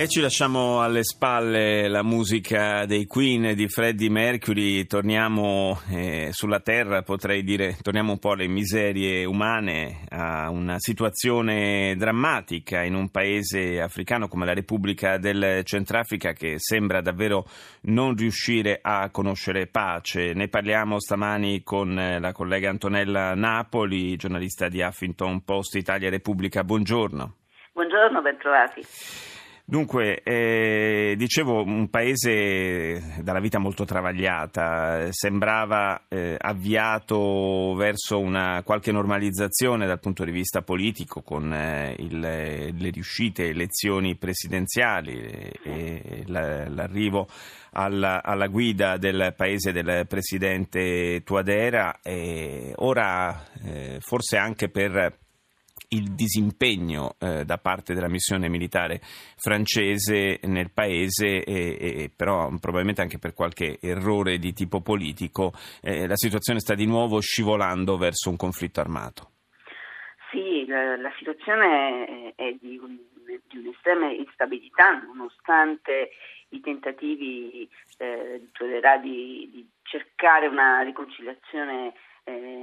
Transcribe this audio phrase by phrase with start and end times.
[0.00, 6.60] E ci lasciamo alle spalle la musica dei Queen di Freddie Mercury, torniamo eh, sulla
[6.60, 13.08] terra, potrei dire, torniamo un po' alle miserie umane, a una situazione drammatica in un
[13.10, 17.44] paese africano come la Repubblica del Centrafrica che sembra davvero
[17.86, 20.32] non riuscire a conoscere pace.
[20.32, 26.62] Ne parliamo stamani con eh, la collega Antonella Napoli, giornalista di Huffington Post Italia Repubblica.
[26.62, 27.34] Buongiorno.
[27.72, 29.37] Buongiorno, bentrovati.
[29.70, 38.92] Dunque, eh, dicevo, un paese dalla vita molto travagliata, sembrava eh, avviato verso una qualche
[38.92, 45.18] normalizzazione dal punto di vista politico con eh, il, le riuscite elezioni presidenziali
[45.62, 47.28] e la, l'arrivo
[47.72, 52.00] alla, alla, guida del paese del presidente Tuadera
[52.76, 55.26] ora eh, forse anche per
[55.90, 59.00] il disimpegno eh, da parte della missione militare
[59.36, 66.06] francese nel paese, e, e, però probabilmente anche per qualche errore di tipo politico, eh,
[66.06, 69.30] la situazione sta di nuovo scivolando verso un conflitto armato.
[70.30, 72.98] Sì, la, la situazione è di, un,
[73.48, 76.10] di, un'estrema instabilità nonostante
[76.50, 78.42] i tentativi eh,
[79.02, 81.94] di, di cercare una riconciliazione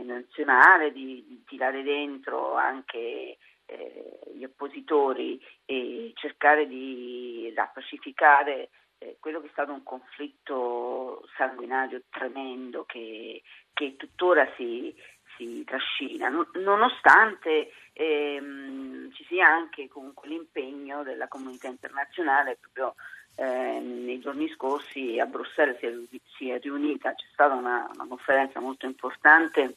[0.05, 9.41] nazionale, di, di, tirare dentro anche eh, gli oppositori e cercare di pacificare eh, quello
[9.41, 13.41] che è stato un conflitto sanguinario tremendo che,
[13.73, 14.93] che tuttora si,
[15.37, 22.95] si trascina, nonostante ehm, ci sia anche comunque l'impegno della comunità internazionale proprio
[23.35, 28.07] eh, nei giorni scorsi a Bruxelles si è, si è riunita, c'è stata una, una
[28.07, 29.75] conferenza molto importante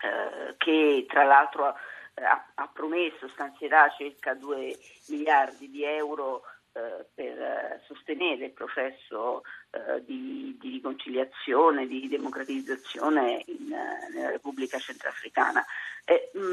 [0.00, 1.74] eh, che tra l'altro
[2.14, 4.76] eh, ha, ha, promesso stanzierà circa 2
[5.08, 6.42] miliardi di euro
[6.72, 14.78] eh, per eh, sostenere il processo eh, di, di, riconciliazione, di democratizzazione in, nella Repubblica
[14.78, 15.64] Centrafricana.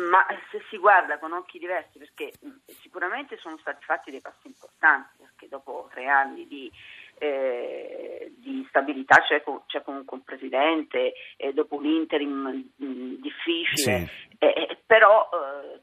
[0.09, 2.33] ma se si guarda con occhi diversi, perché
[2.81, 6.71] sicuramente sono stati fatti dei passi importanti, perché dopo tre anni di,
[7.17, 14.05] eh, di stabilità c'è, c'è, comunque un presidente, eh, dopo un interim mh, mm, difficile,
[14.05, 14.35] sì.
[14.39, 15.29] Eh, eh, però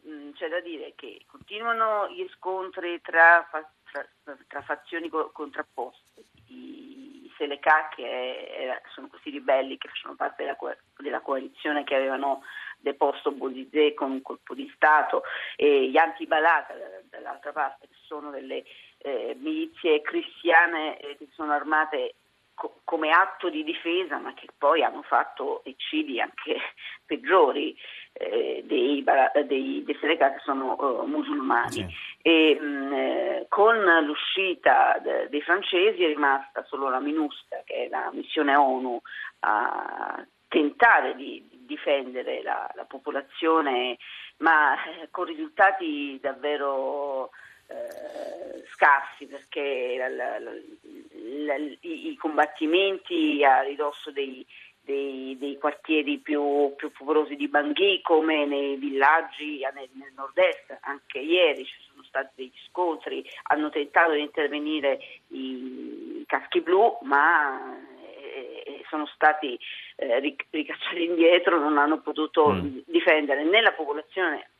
[0.02, 3.48] mh, mm, c'è da dire che continuano gli scontri tra,
[3.90, 4.06] tra,
[4.46, 6.24] tra fazioni co- contrapposte.
[6.48, 11.94] I, i Seleka, che è, sono questi ribelli che facevano parte della, della coalizione che
[11.94, 12.42] avevano
[12.82, 15.22] deposto Bozizé con un colpo di Stato
[15.56, 16.74] e gli anti-Balaka
[17.08, 18.64] dall'altra parte che sono delle
[19.02, 22.14] eh, milizie cristiane eh, che sono armate
[22.54, 26.56] co- come atto di difesa ma che poi hanno fatto eccidi anche
[27.04, 27.76] peggiori
[28.12, 29.04] eh, dei,
[29.46, 31.86] dei, dei che sono uh, musulmani sì.
[32.22, 37.86] e mh, mm, eh, con l'uscita de- dei francesi è rimasta solo la MINUSTA che
[37.86, 39.00] è la missione ONU
[39.40, 43.96] a tentare di difendere la, la popolazione
[44.38, 47.30] ma eh, con risultati davvero
[47.72, 54.44] eh, scarsi perché la, la, la, i, i, combattimenti a ridosso dei,
[54.80, 61.18] dei, dei quartieri più, più, popolosi di Bangui come nei villaggi nel, nel nord-est, anche
[61.18, 67.76] ieri ci sono stati degli scontri, hanno tentato di intervenire i, caschi blu ma
[68.08, 69.58] eh, sono stati
[69.96, 72.78] eh, ricacciati indietro, non hanno potuto mm.
[72.86, 74.50] difendere né la popolazione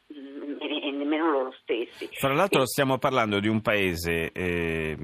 [0.67, 2.09] e nemmeno loro stessi.
[2.13, 4.97] Fra l'altro stiamo parlando di un paese eh,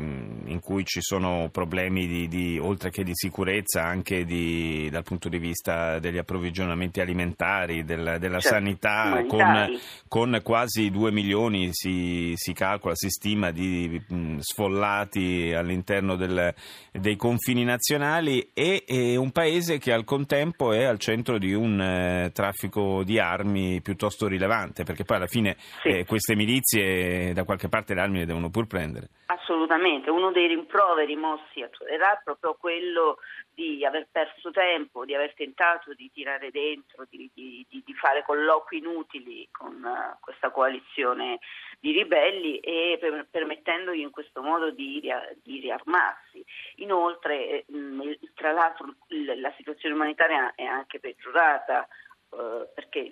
[0.49, 5.29] in cui ci sono problemi di, di, oltre che di sicurezza anche di, dal punto
[5.29, 9.79] di vista degli approvvigionamenti alimentari, del, della certo, sanità, con,
[10.09, 16.55] con, quasi 2 milioni si, si, calcola, si stima di mh, sfollati all'interno del,
[16.93, 21.81] dei confini nazionali e, e, un paese che al contempo è al centro di un
[21.81, 25.89] eh, traffico di armi piuttosto rilevante perché poi alla fine sì.
[25.89, 29.09] eh, queste milizie da qualche parte le armi le devono pur prendere.
[29.49, 33.17] Assolutamente, uno dei rimproveri mossi a Tuareg è proprio quello
[33.55, 38.77] di aver perso tempo, di aver tentato di tirare dentro, di, di, di fare colloqui
[38.77, 41.39] inutili con uh, questa coalizione
[41.81, 45.01] di ribelli e per, permettendogli in questo modo di,
[45.43, 46.45] di riarmarsi.
[46.77, 48.03] Inoltre, mh,
[48.35, 51.89] tra l'altro, la situazione umanitaria è anche peggiorata
[52.31, 53.11] eh, perché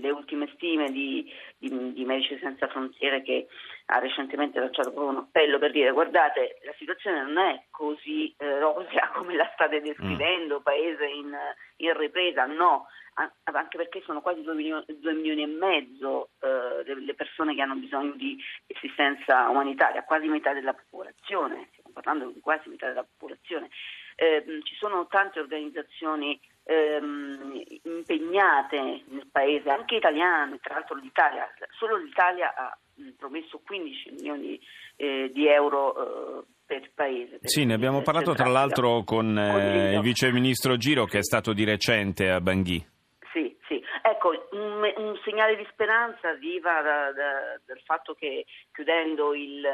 [0.00, 3.46] le ultime stime di, di, di, Medici Senza Frontiere che
[3.86, 8.58] ha recentemente lanciato proprio un appello per dire guardate la situazione non è così eh,
[8.58, 10.62] rosea come la state descrivendo, mm.
[10.62, 11.34] paese in,
[11.76, 17.14] in, ripresa, no, anche perché sono quasi 2 milioni, 2 milioni e mezzo eh, le
[17.14, 18.38] persone che hanno bisogno di
[18.74, 23.70] assistenza umanitaria, quasi metà della popolazione, stiamo parlando di quasi metà della popolazione.
[24.16, 26.38] Eh, ci sono tante organizzazioni
[26.70, 32.78] ehm, impegnate nel paese, anche italiane, tra l'altro l'Italia, solo l'Italia ha
[33.16, 34.60] promesso 15 milioni
[34.96, 37.38] eh, di euro eh, per il paese.
[37.38, 41.22] Per sì, ne abbiamo parlato tra l'altro con eh, il vice ministro Giro che è
[41.22, 42.86] stato di recente a Bangui.
[43.32, 43.82] Sì, sì.
[44.02, 49.66] Ecco, un, un segnale di speranza arriva da, da, dal fatto che chiudendo il,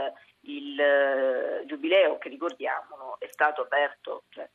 [0.43, 4.49] il uh, giubileo, che ricordiamolo, è stato aperto, cioè,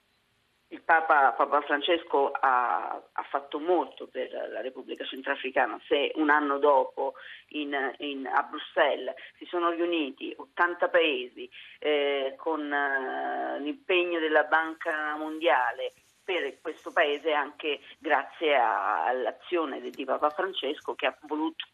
[0.72, 6.60] il Papa, Papa Francesco ha, ha, fatto molto per la Repubblica Centrafricana, se un anno
[6.60, 7.14] dopo
[7.50, 15.16] in, in, a Bruxelles si sono riuniti 80 paesi eh, con eh, l'impegno della Banca
[15.18, 15.92] Mondiale
[16.24, 21.66] per questo paese anche grazie a, all'azione di Papa Francesco che ha voluto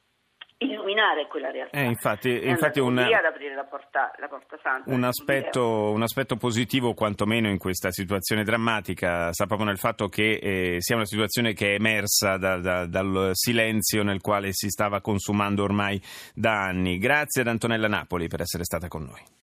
[0.60, 1.78] illuminare quella realtà.
[1.78, 4.92] Eh, infatti, infatti una, ad aprire la porta, la porta santa.
[4.92, 10.40] Un aspetto, un aspetto, positivo quantomeno in questa situazione drammatica sta proprio nel fatto che
[10.42, 15.02] eh, sia una situazione che è emersa da, da, dal silenzio nel quale si stava
[15.02, 16.02] consumando ormai
[16.34, 16.98] da anni.
[16.98, 19.36] Grazie ad Antonella Napoli per essere stata con noi.